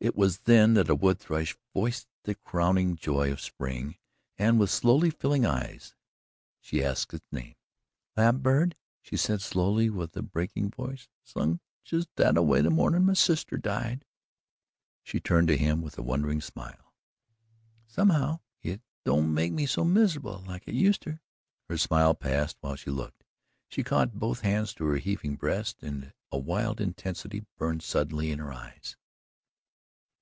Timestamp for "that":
0.74-0.90, 8.16-8.42, 12.16-12.36